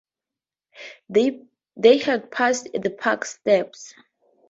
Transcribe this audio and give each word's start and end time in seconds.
They 1.09 1.97
had 1.99 2.31
passed 2.31 2.69
the 2.73 2.89
Park 2.89 3.23
steps. 3.23 3.93